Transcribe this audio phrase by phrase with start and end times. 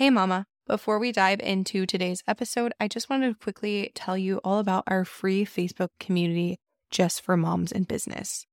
[0.00, 0.46] Hey, Mama.
[0.66, 4.84] Before we dive into today's episode, I just wanted to quickly tell you all about
[4.86, 6.58] our free Facebook community
[6.90, 8.46] just for moms in business.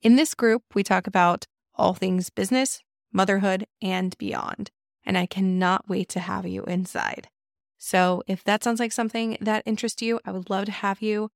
[0.00, 2.80] In this group, we talk about all things business,
[3.12, 4.70] motherhood, and beyond.
[5.04, 7.28] And I cannot wait to have you inside.
[7.76, 11.28] So if that sounds like something that interests you, I would love to have you.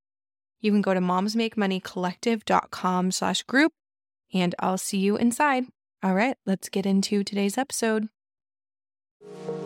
[0.62, 3.72] You can go to momsmakemoneycollective.com slash group
[4.32, 5.64] and I'll see you inside.
[6.02, 8.08] All right, let's get into today's episode.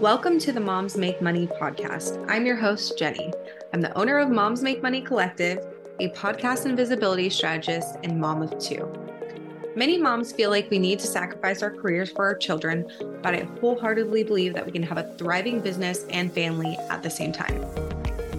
[0.02, 2.28] Welcome to the Moms Make Money podcast.
[2.28, 3.32] I'm your host, Jenny.
[3.72, 5.64] I'm the owner of Moms Make Money Collective,
[6.00, 8.92] a podcast and visibility strategist and mom of two.
[9.76, 12.84] Many moms feel like we need to sacrifice our careers for our children,
[13.22, 17.10] but I wholeheartedly believe that we can have a thriving business and family at the
[17.10, 17.62] same time.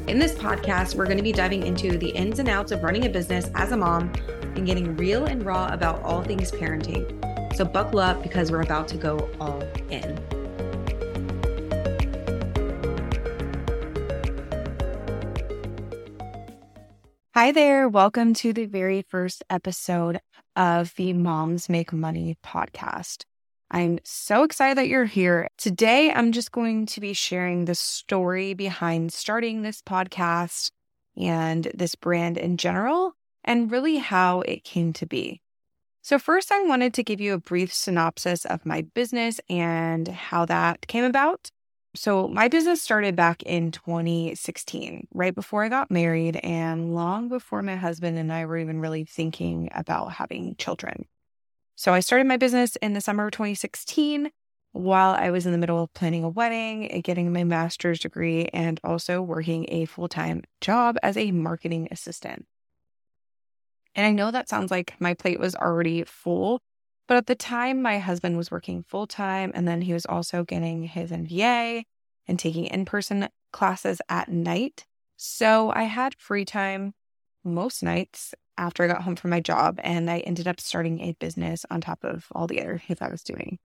[0.10, 3.06] In this podcast, we're going to be diving into the ins and outs of running
[3.06, 4.12] a business as a mom
[4.58, 7.56] and getting real and raw about all things parenting.
[7.56, 10.43] So, buckle up because we're about to go all in.
[17.36, 17.90] Hi there.
[17.90, 20.20] Welcome to the very first episode
[20.56, 23.24] of the Moms Make Money podcast.
[23.72, 25.48] I'm so excited that you're here.
[25.58, 30.70] Today, I'm just going to be sharing the story behind starting this podcast
[31.18, 35.42] and this brand in general, and really how it came to be.
[36.04, 40.46] So, first, I wanted to give you a brief synopsis of my business and how
[40.46, 41.50] that came about.
[41.96, 47.62] So, my business started back in 2016, right before I got married, and long before
[47.62, 51.06] my husband and I were even really thinking about having children.
[51.76, 54.32] So, I started my business in the summer of 2016
[54.72, 58.80] while I was in the middle of planning a wedding, getting my master's degree, and
[58.84, 62.48] also working a full time job as a marketing assistant.
[63.94, 66.60] And I know that sounds like my plate was already full,
[67.14, 70.44] but at the time, my husband was working full time and then he was also
[70.44, 71.84] getting his MBA
[72.28, 74.88] and taking in person classes at night.
[75.16, 76.96] So I had free time
[77.44, 81.12] most nights after I got home from my job, and I ended up starting a
[81.20, 83.60] business on top of all the other things I was doing.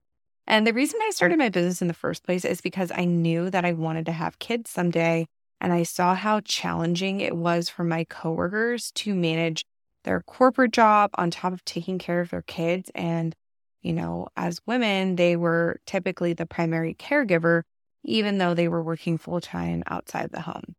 [0.45, 3.49] And the reason I started my business in the first place is because I knew
[3.49, 5.25] that I wanted to have kids someday.
[5.59, 9.65] And I saw how challenging it was for my coworkers to manage
[10.03, 12.89] their corporate job on top of taking care of their kids.
[12.95, 13.35] And,
[13.81, 17.63] you know, as women, they were typically the primary caregiver,
[18.03, 20.75] even though they were working full time outside the home.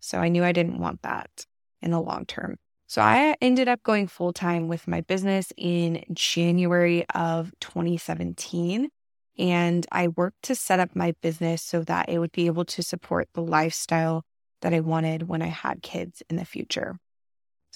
[0.00, 1.46] So I knew I didn't want that
[1.82, 2.56] in the long term.
[2.86, 8.88] So I ended up going full time with my business in January of 2017.
[9.36, 12.82] And I worked to set up my business so that it would be able to
[12.82, 14.24] support the lifestyle
[14.62, 16.98] that I wanted when I had kids in the future.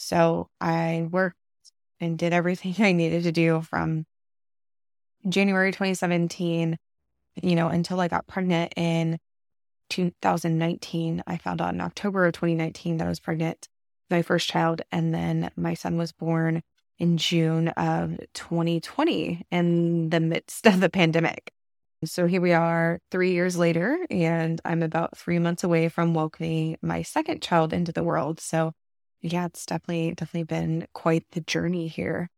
[0.03, 1.37] So I worked
[2.01, 4.05] and did everything I needed to do from
[5.29, 6.77] January 2017,
[7.41, 9.21] you know, until I got pregnant in
[9.91, 11.23] 2019.
[11.25, 13.69] I found out in October of 2019 that I was pregnant,
[14.11, 14.83] my first child.
[14.91, 16.62] And then my son was born
[16.99, 21.53] in June of 2020 in the midst of the pandemic.
[22.05, 26.77] So here we are three years later, and I'm about three months away from welcoming
[26.83, 28.41] my second child into the world.
[28.41, 28.73] So
[29.22, 32.28] yeah, it's definitely, definitely been quite the journey here.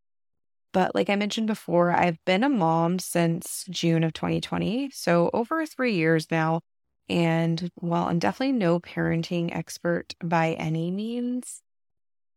[0.72, 4.90] But like I mentioned before, I've been a mom since June of 2020.
[4.90, 6.60] So over three years now.
[7.08, 11.62] And while I'm definitely no parenting expert by any means,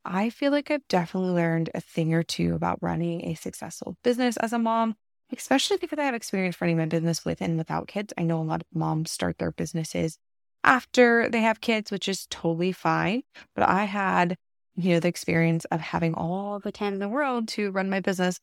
[0.05, 4.37] I feel like I've definitely learned a thing or two about running a successful business
[4.37, 4.95] as a mom,
[5.35, 8.13] especially because I have experience running my business with and without kids.
[8.17, 10.17] I know a lot of moms start their businesses
[10.63, 13.23] after they have kids, which is totally fine.
[13.55, 14.37] But I had,
[14.75, 17.99] you know, the experience of having all the time in the world to run my
[17.99, 18.39] business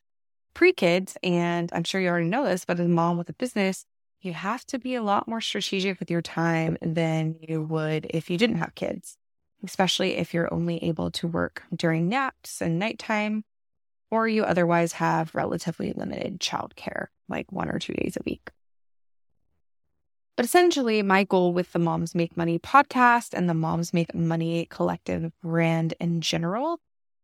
[0.55, 1.17] pre kids.
[1.23, 3.85] And I'm sure you already know this, but as a mom with a business,
[4.21, 8.31] you have to be a lot more strategic with your time than you would if
[8.31, 9.19] you didn't have kids,
[9.63, 13.45] especially if you're only able to work during naps and nighttime,
[14.11, 18.51] or you otherwise have relatively limited childcare, like one or two days a week.
[20.37, 24.67] But essentially, my goal with the Moms Make Money podcast and the Moms Make Money
[24.69, 26.81] collective brand in general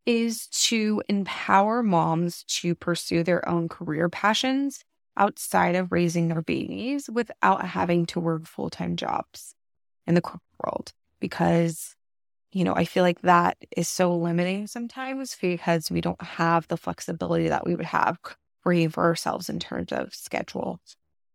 [0.07, 4.85] is to empower moms to pursue their own career passions
[5.17, 9.55] outside of raising their babies without having to work full time jobs
[10.07, 10.93] in the corporate world.
[11.21, 11.97] Because,
[12.53, 16.77] you know, I feel like that is so limiting sometimes because we don't have the
[16.77, 18.19] flexibility that we would have
[18.63, 20.81] for ourselves in terms of schedule.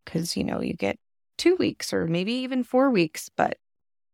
[0.05, 0.97] Because, you know, you get
[1.37, 3.57] two weeks or maybe even four weeks, but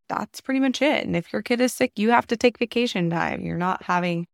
[0.09, 1.05] that's pretty much it.
[1.05, 3.41] And if your kid is sick, you have to take vacation time.
[3.41, 4.27] You're not having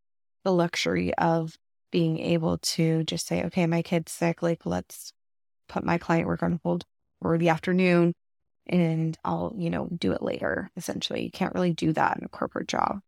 [0.44, 1.58] the luxury of
[1.92, 4.42] being able to just say, okay, my kid's sick.
[4.42, 5.14] Like, let's
[5.70, 6.86] put my client work on hold
[7.22, 8.14] for the afternoon
[8.66, 10.70] and I'll, you know, do it later.
[10.76, 13.00] Essentially, you can't really do that in a corporate job.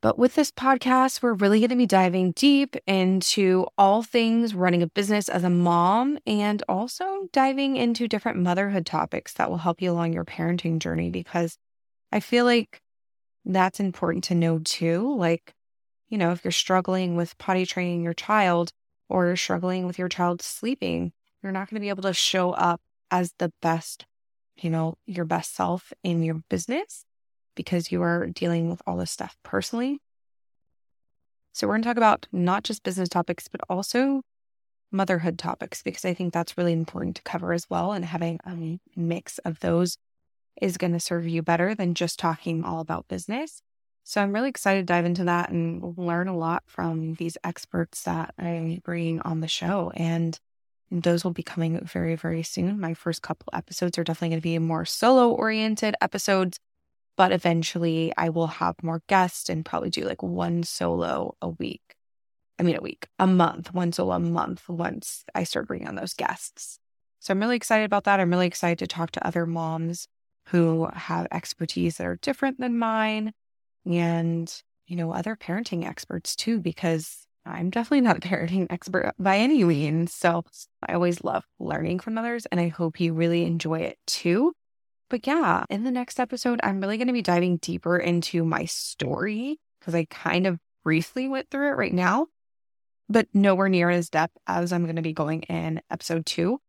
[0.00, 4.82] But with this podcast, we're really going to be diving deep into all things running
[4.82, 9.82] a business as a mom and also diving into different motherhood topics that will help
[9.82, 11.58] you along your parenting journey because
[12.12, 12.80] I feel like
[13.44, 15.16] that's important to know too.
[15.16, 15.52] Like,
[16.08, 18.70] you know, if you're struggling with potty training your child
[19.08, 21.12] or you're struggling with your child sleeping,
[21.42, 22.80] you're not going to be able to show up
[23.10, 24.06] as the best,
[24.56, 27.04] you know, your best self in your business
[27.58, 30.00] because you are dealing with all this stuff personally.
[31.52, 34.22] So, we're going to talk about not just business topics, but also
[34.92, 37.92] motherhood topics, because I think that's really important to cover as well.
[37.92, 39.98] And having a mix of those
[40.62, 43.60] is going to serve you better than just talking all about business.
[44.04, 48.04] So, I'm really excited to dive into that and learn a lot from these experts
[48.04, 49.90] that I'm bringing on the show.
[49.96, 50.38] And
[50.92, 52.78] those will be coming very, very soon.
[52.78, 56.60] My first couple episodes are definitely going to be more solo oriented episodes
[57.18, 61.96] but eventually I will have more guests and probably do like one solo a week.
[62.60, 65.96] I mean, a week, a month, one solo a month once I start bringing on
[65.96, 66.78] those guests.
[67.18, 68.20] So I'm really excited about that.
[68.20, 70.06] I'm really excited to talk to other moms
[70.46, 73.32] who have expertise that are different than mine
[73.84, 79.38] and, you know, other parenting experts too, because I'm definitely not a parenting expert by
[79.38, 80.14] any means.
[80.14, 80.44] So
[80.86, 84.54] I always love learning from others and I hope you really enjoy it too.
[85.10, 88.66] But yeah, in the next episode, I'm really going to be diving deeper into my
[88.66, 92.26] story because I kind of briefly went through it right now,
[93.08, 96.60] but nowhere near as depth as I'm going to be going in episode two.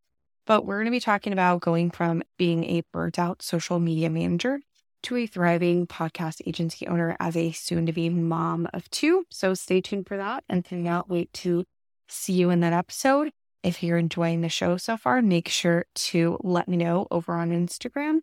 [0.46, 4.10] But we're going to be talking about going from being a burnt out social media
[4.10, 4.62] manager
[5.04, 9.26] to a thriving podcast agency owner as a soon to be mom of two.
[9.30, 11.66] So stay tuned for that and cannot wait to
[12.08, 13.32] see you in that episode.
[13.62, 17.52] If you're enjoying the show so far, make sure to let me know over on
[17.52, 18.20] Instagram.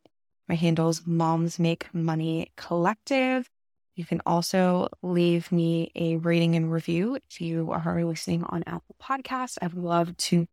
[0.48, 3.50] My handle is Moms Make Money Collective.
[3.96, 8.96] You can also leave me a rating and review if you are listening on Apple
[9.02, 9.58] Podcasts.
[9.60, 10.46] I would love to,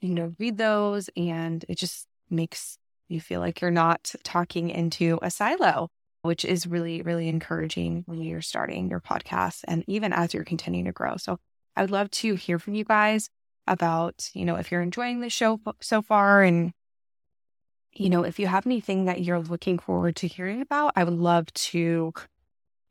[0.00, 2.76] you know, read those and it just makes
[3.08, 5.90] you feel like you're not talking into a silo,
[6.22, 10.86] which is really, really encouraging when you're starting your podcast and even as you're continuing
[10.86, 11.16] to grow.
[11.18, 11.38] So
[11.76, 13.28] I would love to hear from you guys
[13.66, 16.72] about, you know, if you're enjoying the show so far and,
[17.92, 21.14] you know, if you have anything that you're looking forward to hearing about, I would
[21.14, 22.12] love to,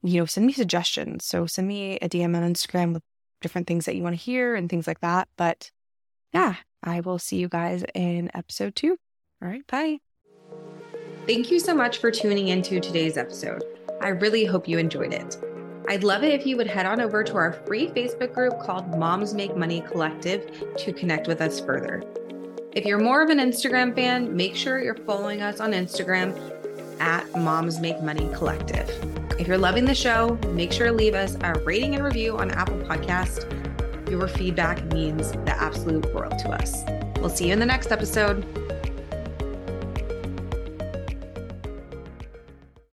[0.01, 1.25] you know, send me suggestions.
[1.25, 3.03] So send me a DM on Instagram with
[3.41, 5.27] different things that you want to hear and things like that.
[5.37, 5.71] But
[6.33, 8.97] yeah, I will see you guys in episode two.
[9.41, 9.99] All right, bye.
[11.27, 13.63] Thank you so much for tuning into today's episode.
[14.01, 15.37] I really hope you enjoyed it.
[15.87, 18.87] I'd love it if you would head on over to our free Facebook group called
[18.97, 22.03] Moms Make Money Collective to connect with us further.
[22.71, 26.39] If you're more of an Instagram fan, make sure you're following us on Instagram
[26.99, 28.89] at Moms Make Money Collective.
[29.37, 32.51] If you're loving the show, make sure to leave us a rating and review on
[32.51, 33.49] Apple Podcast.
[34.09, 36.83] Your feedback means the absolute world to us.
[37.17, 38.62] We'll see you in the next episode.